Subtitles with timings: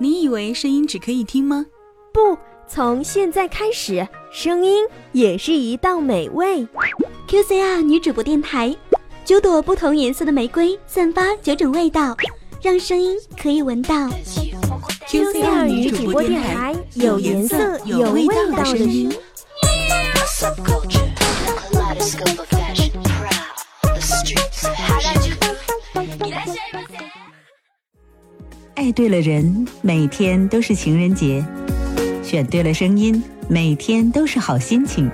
[0.00, 1.66] 你以为声音只可以听吗？
[2.12, 6.64] 不，从现在开始，声音也是一道美味。
[7.26, 8.76] QCR 女主播电台，
[9.24, 12.16] 九朵不同颜色的玫瑰，散发九种味道，
[12.62, 14.08] 让声音可以闻到。
[15.08, 19.12] QCR 女主播电台，有颜色、有味道的声音。
[28.78, 31.42] 爱对了人，每天都是情人节；
[32.22, 35.10] 选对了声音，每天都是好心情。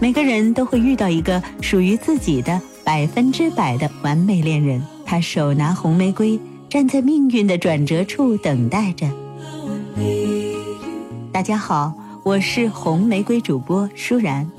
[0.00, 6.36] 每个人都会遇到一个属于自己的百分之百的完美恋人，他手拿红玫瑰，
[6.68, 9.08] 站在命运的转折处等待着。
[11.30, 14.50] 大家好，我是红玫瑰主播舒然，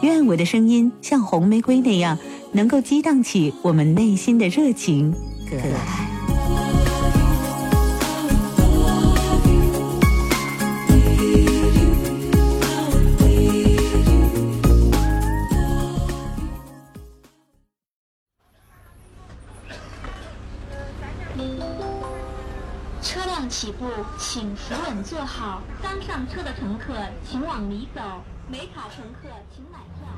[0.00, 2.16] 愿我的声音像红玫瑰那样，
[2.52, 5.12] 能够激荡起我们内心的热情、
[5.46, 6.01] 可爱。
[24.32, 25.60] 请扶稳坐好。
[25.82, 28.00] 刚上车的乘客请往里走，
[28.50, 30.08] 没卡乘客请买票。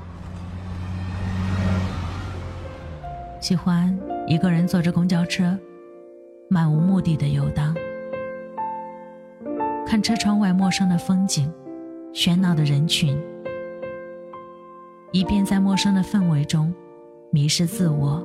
[3.40, 3.98] 喜欢
[4.28, 5.58] 一个人坐着公交车，
[6.48, 7.74] 漫无目的的游荡，
[9.84, 11.52] 看车窗外陌生的风景，
[12.12, 13.20] 喧闹的人群，
[15.10, 16.72] 一边在陌生的氛围中
[17.32, 18.24] 迷失自我。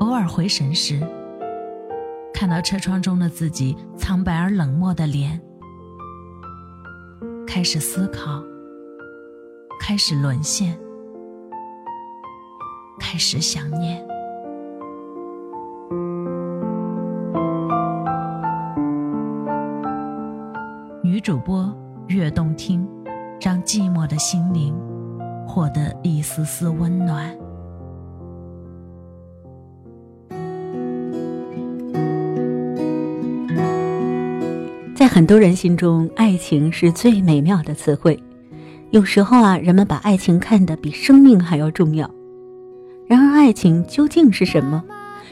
[0.00, 1.00] 偶尔回神时，
[2.42, 5.40] 看到车窗中的自己苍白而冷漠的脸，
[7.46, 8.42] 开始思考，
[9.78, 10.76] 开始沦陷，
[12.98, 14.04] 开始想念。
[21.00, 21.72] 女主播
[22.08, 22.84] 越动听，
[23.40, 24.74] 让寂寞的心灵
[25.46, 27.32] 获得一丝丝温暖。
[35.12, 38.18] 很多人心中，爱情是最美妙的词汇。
[38.92, 42.10] 有时候啊，人们把爱情看得比生命还要重要。
[43.06, 44.82] 然而，爱情究竟是什么？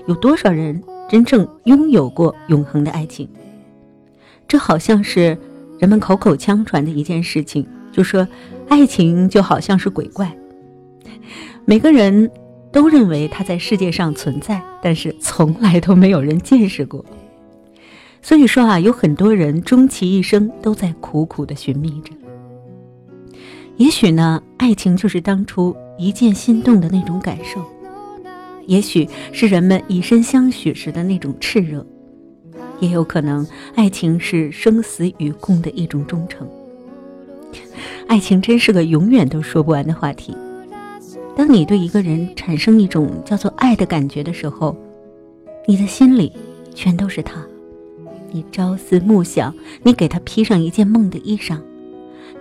[0.06, 3.26] 有多少人真正拥有过永恒的爱情？
[4.46, 5.34] 这好像是
[5.78, 8.28] 人们口口相传的一件事情，就说
[8.69, 10.30] 爱情就好像是鬼怪。
[11.64, 12.30] 每个人
[12.70, 17.02] 都认为它在世界上存在，但是从来都没有人见识过。
[18.22, 22.12] 所以说啊，有很多人终其一生都在苦苦的寻觅着。
[23.76, 27.64] 也许呢，爱情就是当初一见心动的那种感受，
[28.66, 31.84] 也许是人们以身相许时的那种炽热，
[32.78, 36.47] 也有可能爱情是生死与共的一种忠诚。
[38.06, 40.37] 爱情真是个永远都说不完的话题。
[41.34, 44.76] 当你对一个人产生一种叫做爱的感觉的时候，
[45.66, 46.32] 你的心里
[46.75, 47.42] 全都是他。
[48.32, 51.58] 你朝思暮想，你给他披上一件梦的衣裳，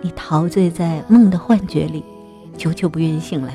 [0.00, 2.04] 你陶醉在梦的幻觉里，
[2.56, 3.54] 久久不愿意醒来。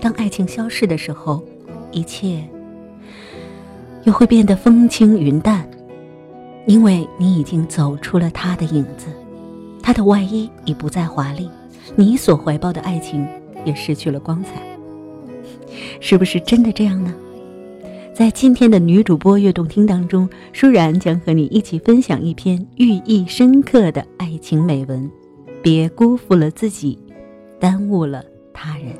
[0.00, 1.42] 当爱情消逝的时候，
[1.90, 2.44] 一切
[4.04, 5.68] 又会变得风轻云淡，
[6.66, 9.06] 因为你已经走出了他的影子，
[9.82, 11.48] 他的外衣已不再华丽，
[11.94, 13.26] 你所怀抱的爱情
[13.64, 14.62] 也失去了光彩。
[16.00, 17.14] 是不是真的这样呢？
[18.16, 25.10] 在今天的女主播悦动听当中，舒然将和你一起分享一篇寓意深刻的爱情美文。
[25.62, 26.98] 别辜负了自己，
[27.60, 28.94] 耽误了他人。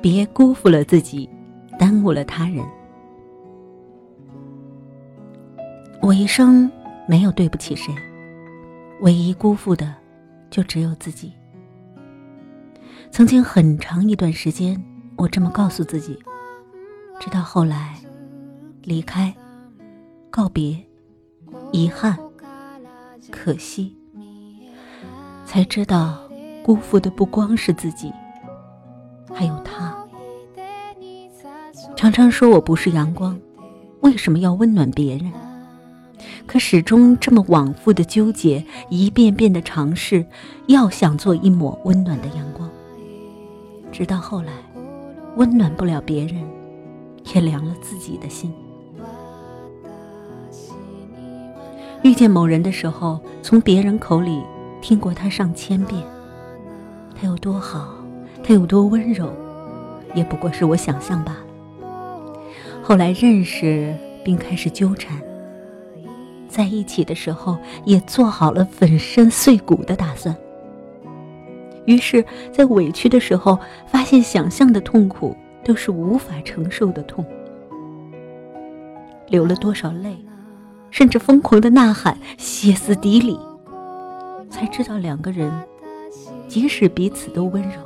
[0.00, 1.28] 别辜负了自己，
[1.78, 2.64] 耽误了他人。
[6.00, 6.70] 我一生
[7.06, 7.94] 没有对不起谁，
[9.02, 9.94] 唯一辜负的，
[10.48, 11.30] 就只有自己。
[13.10, 14.82] 曾经很长一段时间，
[15.16, 16.18] 我这么告诉自己，
[17.18, 17.94] 直到后来，
[18.82, 19.34] 离开、
[20.30, 20.76] 告别、
[21.72, 22.16] 遗憾、
[23.30, 23.96] 可惜，
[25.46, 26.18] 才知道
[26.62, 28.12] 辜负的不光是自己，
[29.34, 29.96] 还有他。
[31.96, 33.38] 常常说我不是阳光，
[34.00, 35.32] 为什么要温暖别人？
[36.46, 40.24] 可始终这么往复的纠结，一遍遍的尝试，
[40.66, 42.70] 要想做一抹温暖的阳光。
[43.96, 44.52] 直到后来，
[45.36, 46.46] 温暖不了别人，
[47.32, 48.52] 也凉了自己的心。
[52.02, 54.42] 遇见某人的时候，从别人口里
[54.82, 56.02] 听过他上千遍，
[57.18, 57.88] 他有多好，
[58.44, 59.32] 他有多温柔，
[60.14, 61.46] 也不过是我想象罢了。
[62.82, 65.18] 后来认识并开始纠缠，
[66.50, 67.56] 在一起的时候
[67.86, 70.36] 也做好了粉身碎骨的打算。
[71.86, 77.24] 于是，在委屈的时候，发现想象的痛苦都是无法承受的痛，
[79.28, 80.16] 流了多少泪，
[80.90, 83.38] 甚至疯狂的呐喊、歇斯底里，
[84.50, 85.52] 才知道两个人，
[86.48, 87.80] 即使彼此都温柔，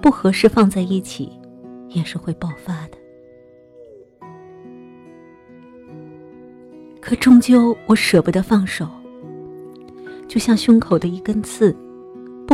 [0.00, 1.32] 不合适放在一起，
[1.88, 2.98] 也是会爆发的。
[7.00, 8.88] 可终究，我舍不得放手，
[10.26, 11.76] 就像胸口的一根刺。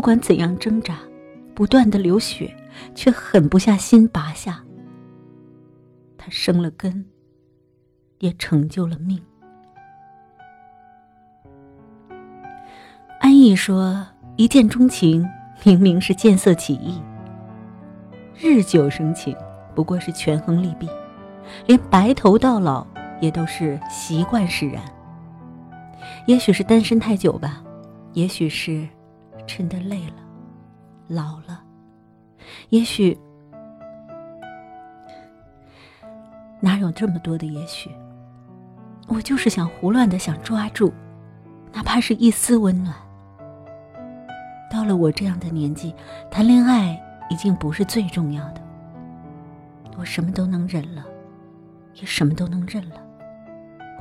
[0.00, 0.97] 不管怎样挣扎，
[1.55, 2.56] 不断的流血，
[2.94, 4.64] 却狠不下心拔下。
[6.17, 7.05] 他生了根，
[8.20, 9.20] 也成就了命。
[13.20, 14.06] 安逸说
[14.38, 15.29] ：“一见钟情，
[15.64, 16.99] 明明是见色起意；
[18.35, 19.37] 日久生情，
[19.75, 20.88] 不过是权衡利弊。
[21.67, 22.87] 连白头到老，
[23.20, 24.82] 也都是习惯使然。
[26.26, 27.62] 也许是单身太久吧，
[28.14, 28.88] 也许是……”
[29.47, 30.17] 真的累了，
[31.09, 31.63] 老了，
[32.69, 33.19] 也许
[36.61, 37.91] 哪有这么多的也许？
[39.09, 40.93] 我就是想胡乱的想抓住，
[41.73, 42.95] 哪怕是一丝温暖。
[44.71, 45.93] 到了我这样的年纪，
[46.31, 46.97] 谈恋爱
[47.29, 48.63] 已经不是最重要的。
[49.97, 51.05] 我什么都能忍了，
[51.95, 52.97] 也什么都能认了。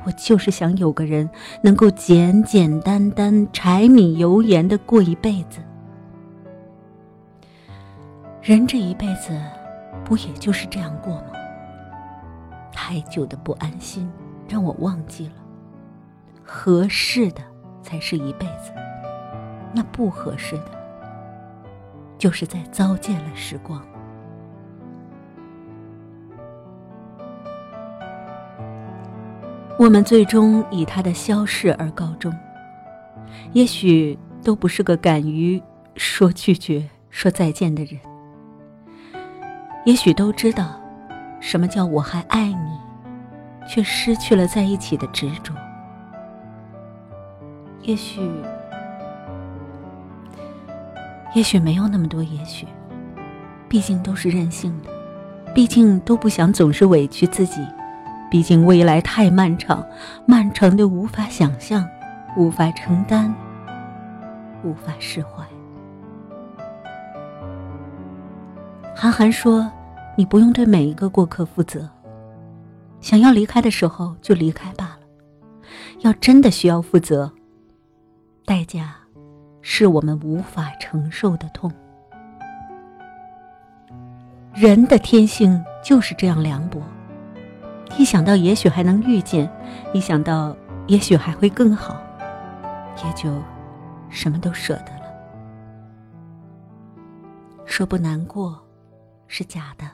[0.04, 1.28] 我就是想有个人
[1.62, 5.60] 能够简简单单、柴米油盐的过一辈子。
[8.42, 9.38] 人这一辈子，
[10.04, 11.32] 不也就是这样过吗？
[12.72, 14.10] 太久的不安心，
[14.48, 15.34] 让我忘记了，
[16.42, 17.42] 合适的
[17.82, 18.72] 才是一辈子，
[19.74, 20.70] 那不合适的，
[22.16, 23.84] 就是在糟践了时光。
[29.80, 32.30] 我们最终以他的消逝而告终，
[33.54, 35.58] 也许都不是个敢于
[35.96, 37.98] 说拒绝、说再见的人。
[39.86, 40.78] 也许都知道，
[41.40, 42.78] 什么叫我还爱你，
[43.66, 45.54] 却失去了在一起的执着。
[47.80, 48.20] 也许，
[51.34, 52.66] 也许没有那么多也许，
[53.66, 54.90] 毕竟都是任性的，
[55.54, 57.66] 毕竟都不想总是委屈自己。
[58.30, 59.84] 毕竟未来太漫长，
[60.24, 61.84] 漫长的无法想象，
[62.36, 63.34] 无法承担，
[64.62, 65.44] 无法释怀。
[68.94, 69.68] 韩寒说
[70.14, 71.88] ：“你不用对每一个过客负责，
[73.00, 75.00] 想要离开的时候就离开罢了。
[76.00, 77.32] 要真的需要负责，
[78.44, 78.94] 代价
[79.60, 81.72] 是我们无法承受的痛。
[84.54, 86.80] 人的天性就是这样凉薄。”
[87.98, 89.50] 一想到也许还能遇见，
[89.92, 90.56] 一想到
[90.86, 92.00] 也许还会更好，
[93.04, 93.30] 也就
[94.08, 95.00] 什么都舍得了。
[97.66, 98.58] 说不难过
[99.26, 99.84] 是假的，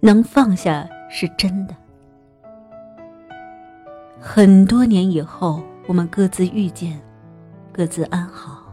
[0.00, 1.74] 能放下是真的。
[4.20, 7.00] 很多年以后，我们各自遇见，
[7.72, 8.67] 各自安好。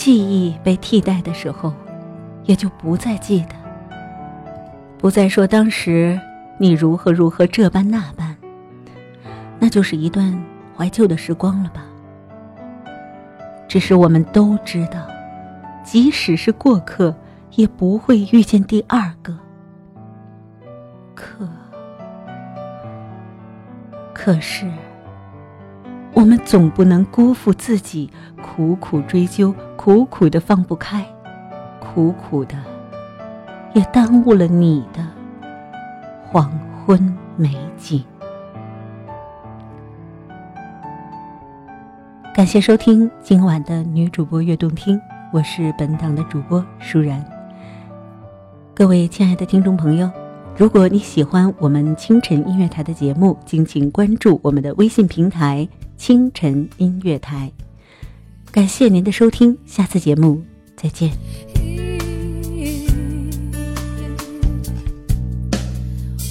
[0.00, 1.74] 记忆被替代的时候，
[2.44, 3.54] 也就不再记得，
[4.96, 6.18] 不再说当时
[6.56, 8.34] 你如何如何这般那般，
[9.58, 10.42] 那就是一段
[10.74, 11.84] 怀旧的时光了吧。
[13.68, 15.06] 只是我们都知道，
[15.84, 17.14] 即使是过客，
[17.56, 19.36] 也不会遇见第二个。
[21.14, 21.46] 可，
[24.14, 24.66] 可是。
[26.20, 28.10] 我们总不能辜负自己，
[28.42, 31.02] 苦苦追究，苦苦的放不开，
[31.80, 32.54] 苦苦的，
[33.72, 35.02] 也耽误了你的
[36.22, 36.52] 黄
[36.84, 38.04] 昏美景。
[42.34, 45.00] 感谢收听今晚的女主播悦动听，
[45.32, 47.24] 我是本档的主播舒然。
[48.74, 50.10] 各位亲爱的听众朋友，
[50.54, 55.66] 如果你喜欢我们清晨音乐台的节目，敬请关注我们的微信平台。
[56.00, 57.52] 清晨音乐台，
[58.50, 60.42] 感谢您的收听，下次节目
[60.74, 61.10] 再见。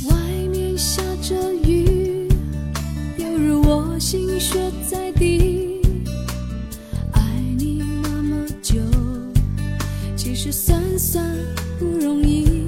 [0.09, 0.15] 外
[0.51, 2.27] 面下着雨，
[3.19, 4.59] 犹如我心血
[4.89, 5.79] 在滴。
[7.11, 7.21] 爱
[7.55, 8.79] 你那么久，
[10.15, 11.23] 其实算算
[11.77, 12.58] 不容易，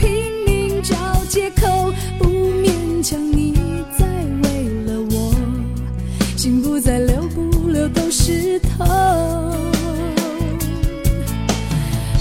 [0.00, 0.10] 拼
[0.46, 0.96] 命找
[1.28, 3.52] 借口，不勉强你
[3.98, 4.06] 再
[4.42, 5.34] 为了我，
[6.36, 8.86] 心不再留不留都是痛。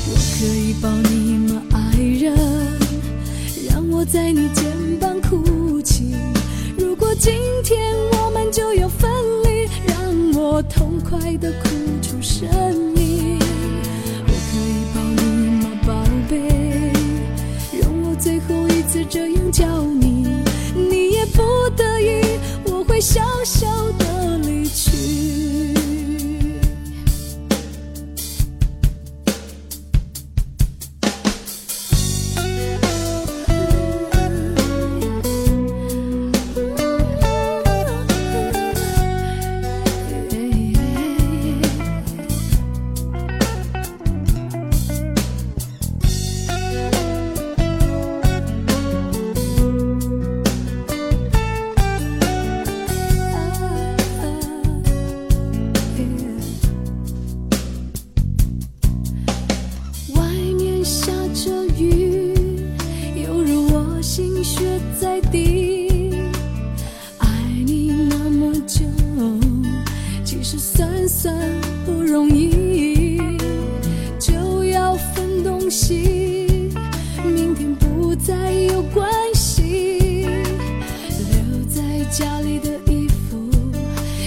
[0.05, 2.35] 我可以抱你吗，爱人？
[3.71, 4.65] 让我在你肩
[4.99, 6.13] 膀哭泣。
[6.77, 7.33] 如果今
[7.63, 9.09] 天我们就要分
[9.43, 9.97] 离，让
[10.33, 11.69] 我痛快的哭
[71.21, 71.35] 算
[71.85, 73.19] 不容易，
[74.17, 76.47] 就要分东西，
[77.25, 80.25] 明天不再有关系。
[81.29, 83.37] 留在家里的衣服，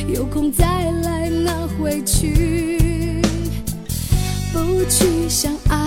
[0.07, 3.23] 有空再来拿回去。
[4.53, 5.79] 不去想爱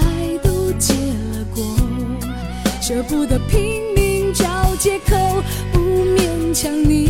[0.42, 1.64] 都结了果，
[2.82, 5.16] 舍不得拼命找借口，
[5.72, 7.05] 不勉强你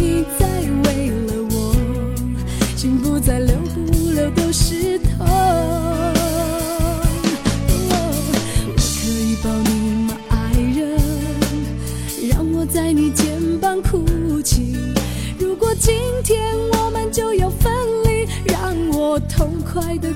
[19.76, 20.15] 痛